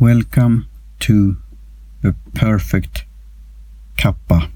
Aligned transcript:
Welcome 0.00 0.68
to 1.00 1.38
the 2.02 2.14
perfect 2.32 3.04
Cuppa. 3.96 4.48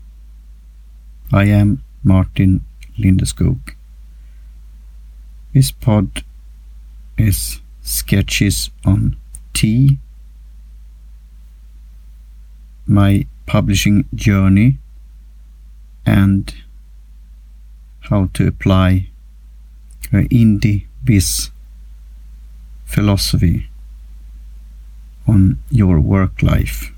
I 1.32 1.46
am 1.46 1.82
Martin 2.04 2.64
Lindeskog. 2.96 3.74
This 5.52 5.72
pod 5.72 6.22
is 7.18 7.60
sketches 7.80 8.70
on 8.84 9.16
tea, 9.52 9.98
my 12.86 13.26
publishing 13.46 14.04
journey, 14.14 14.78
and 16.06 16.54
how 18.02 18.28
to 18.34 18.46
apply 18.46 19.08
uh, 20.14 20.18
a 20.18 20.28
indie 20.28 20.86
biz 21.02 21.50
philosophy 22.84 23.71
on 25.26 25.58
your 25.70 26.00
work 26.00 26.42
life. 26.42 26.92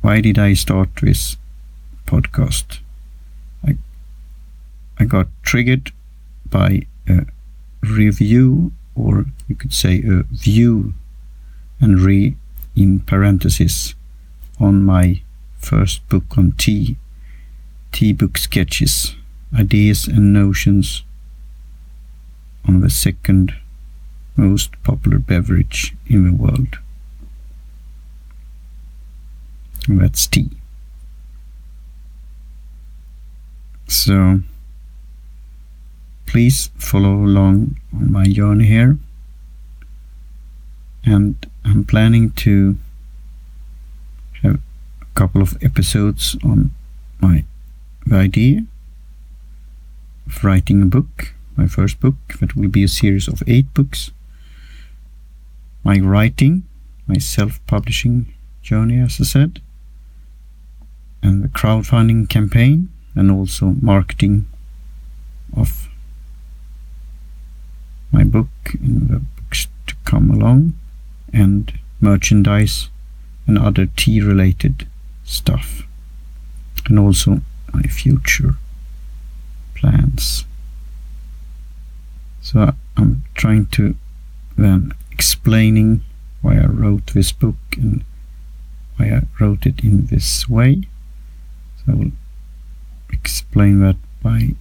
Why 0.00 0.20
did 0.20 0.38
I 0.38 0.54
start 0.54 0.88
this 1.00 1.36
podcast? 2.06 2.78
I, 3.64 3.76
I 4.98 5.04
got 5.04 5.28
triggered 5.42 5.92
by 6.48 6.86
a 7.08 7.26
review, 7.82 8.72
or 8.94 9.26
you 9.48 9.54
could 9.54 9.72
say 9.72 10.02
a 10.02 10.24
view, 10.24 10.94
and 11.80 12.00
re 12.00 12.36
in 12.74 13.00
parentheses 13.00 13.94
on 14.58 14.82
my 14.82 15.20
first 15.58 16.06
book 16.08 16.36
on 16.36 16.52
tea, 16.52 16.96
tea 17.92 18.12
book 18.12 18.38
sketches, 18.38 19.14
ideas 19.56 20.06
and 20.08 20.32
notions 20.32 21.02
on 22.66 22.80
the 22.80 22.90
second 22.90 23.54
most 24.36 24.70
popular 24.82 25.18
beverage 25.18 25.94
in 26.06 26.24
the 26.24 26.32
world. 26.32 26.78
And 29.88 30.00
that's 30.00 30.26
tea. 30.26 30.50
So 33.88 34.40
please 36.26 36.70
follow 36.78 37.14
along 37.24 37.78
on 37.92 38.10
my 38.10 38.24
journey 38.24 38.66
here. 38.66 38.96
And 41.04 41.34
I'm 41.64 41.84
planning 41.84 42.30
to 42.30 42.76
have 44.42 44.60
a 45.02 45.06
couple 45.14 45.42
of 45.42 45.62
episodes 45.62 46.36
on 46.44 46.70
my 47.20 47.44
idea 48.10 48.64
of 50.26 50.44
writing 50.44 50.80
a 50.80 50.86
book, 50.86 51.34
my 51.56 51.66
first 51.66 52.00
book, 52.00 52.16
that 52.40 52.56
will 52.56 52.68
be 52.68 52.84
a 52.84 52.88
series 52.88 53.28
of 53.28 53.42
eight 53.46 53.72
books 53.74 54.10
my 55.84 55.98
writing, 55.98 56.64
my 57.06 57.18
self-publishing 57.18 58.32
journey, 58.62 59.00
as 59.00 59.20
I 59.20 59.24
said, 59.24 59.60
and 61.22 61.42
the 61.42 61.48
crowdfunding 61.48 62.28
campaign, 62.28 62.90
and 63.14 63.30
also 63.30 63.76
marketing 63.80 64.46
of 65.56 65.88
my 68.10 68.24
book 68.24 68.48
and 68.74 69.08
the 69.08 69.18
books 69.18 69.68
to 69.86 69.94
come 70.04 70.30
along, 70.30 70.74
and 71.32 71.72
merchandise 72.00 72.88
and 73.46 73.58
other 73.58 73.86
tea-related 73.86 74.86
stuff, 75.24 75.82
and 76.86 76.98
also 76.98 77.40
my 77.72 77.82
future 77.82 78.54
plans. 79.74 80.44
So 82.40 82.74
I'm 82.96 83.24
trying 83.34 83.66
to 83.66 83.94
then 84.56 84.92
explaining 85.22 86.02
why 86.40 86.56
I 86.56 86.66
wrote 86.66 87.14
this 87.14 87.30
book 87.30 87.60
and 87.76 88.02
why 88.96 89.06
I 89.06 89.20
wrote 89.38 89.66
it 89.66 89.84
in 89.84 90.06
this 90.06 90.48
way. 90.48 90.82
So 91.76 91.92
I 91.92 91.94
will 91.94 92.12
explain 93.08 93.78
that 93.80 93.98
by 94.20 94.56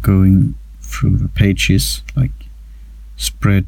going 0.00 0.54
through 0.80 1.16
the 1.16 1.26
pages 1.26 2.02
like 2.14 2.30
spread 3.16 3.66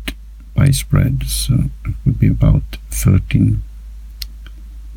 by 0.54 0.70
spread. 0.70 1.24
So 1.26 1.54
it 1.84 1.94
would 2.04 2.20
be 2.20 2.28
about 2.28 2.76
13 2.92 3.64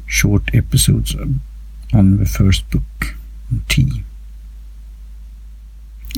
short 0.05 0.53
episodes 0.53 1.15
um, 1.15 1.41
on 1.91 2.17
the 2.17 2.27
first 2.27 2.69
book 2.69 3.15
T. 3.67 4.03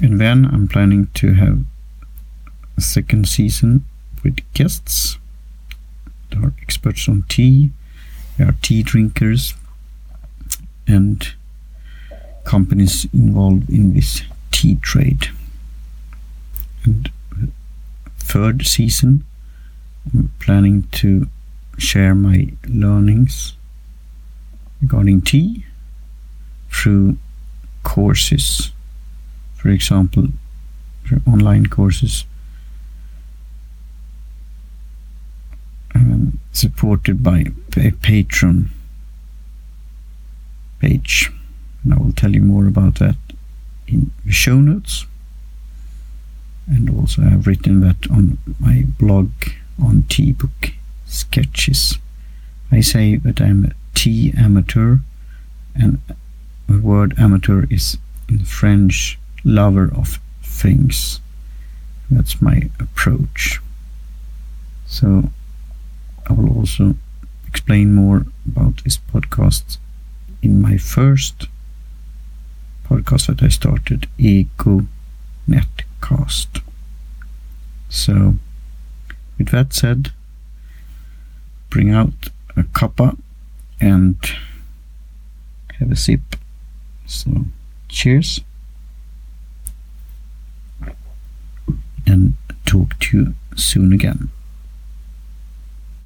And 0.03 0.20
then 0.20 0.44
I'm 0.46 0.68
planning 0.68 1.08
to 1.14 1.36
have 1.36 1.64
a 2.78 2.81
second 2.81 3.30
season 3.30 3.86
with 4.24 4.40
guests. 4.53 5.18
Experts 6.81 7.08
on 7.08 7.24
tea, 7.30 7.69
there 8.38 8.47
are 8.47 8.56
tea 8.64 8.81
drinkers, 8.81 9.53
and 10.88 11.36
companies 12.44 13.06
involved 13.14 13.69
in 13.69 13.94
this 13.94 14.24
tea 14.50 14.78
trade. 14.78 15.28
And 16.84 17.12
third 18.18 18.66
season, 18.66 19.24
I'm 20.12 20.31
planning 20.40 20.88
to 20.94 21.28
share 21.78 22.16
my 22.16 22.52
learnings 22.68 23.53
regarding 24.81 25.22
tea 25.22 25.68
through 26.72 27.18
courses. 27.84 28.72
For 29.53 29.70
example, 29.70 30.30
online 31.28 31.68
courses 31.68 32.25
supported 36.51 37.23
by 37.23 37.39
a 37.78 37.91
Patreon 37.91 38.67
page. 40.79 41.31
And 41.84 41.94
I 41.94 41.97
will 41.97 42.12
tell 42.12 42.34
you 42.34 42.41
more 42.41 42.67
about 42.67 42.95
that 42.95 43.16
in 43.88 44.12
the 44.25 44.31
show 44.31 44.59
notes. 44.59 45.06
And 46.67 46.90
also, 46.90 47.23
I 47.23 47.29
have 47.29 47.47
written 47.47 47.81
that 47.81 48.09
on 48.09 48.38
my 48.59 48.85
blog 49.00 49.31
on 49.81 50.03
tea 50.03 50.31
book 50.31 50.72
sketches. 51.06 51.97
I 52.72 52.81
say 52.81 53.17
that 53.17 53.41
I'm 53.41 53.66
a 53.66 53.72
tea 53.94 54.34
amateur, 54.38 54.97
and 55.75 56.00
the 56.67 56.79
word 56.79 57.16
amateur 57.17 57.66
is 57.69 57.97
in 58.29 58.45
French 58.45 59.19
lover 59.44 59.91
of 59.94 60.19
things. 60.41 61.19
That's 62.09 62.41
my 62.41 62.69
approach. 62.79 63.59
So 64.85 65.31
also 66.61 66.94
explain 67.47 67.95
more 67.95 68.27
about 68.45 68.83
this 68.83 68.99
podcast 69.11 69.77
in 70.44 70.61
my 70.61 70.77
first 70.77 71.47
podcast 72.88 73.25
that 73.25 73.41
I 73.41 73.47
started, 73.49 74.07
EGO 74.19 74.85
Netcast. 75.49 76.61
So, 77.89 78.35
with 79.39 79.49
that 79.49 79.73
said, 79.73 80.11
bring 81.72 81.89
out 81.89 82.29
a 82.55 82.61
cuppa 82.61 83.17
and 83.79 84.17
have 85.79 85.91
a 85.91 85.95
sip. 85.95 86.35
So, 87.07 87.45
cheers. 87.89 88.41
And 92.05 92.35
talk 92.66 92.99
to 92.99 93.17
you 93.17 93.35
soon 93.55 93.93
again. 93.93 94.29